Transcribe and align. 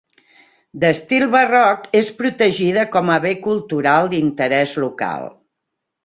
D'estil 0.83 1.25
Barroc 1.33 1.83
és 1.99 2.09
protegida 2.21 2.85
com 2.95 3.11
a 3.15 3.17
bé 3.25 3.33
cultural 3.49 4.09
d'interès 4.15 4.73
local. 4.85 5.29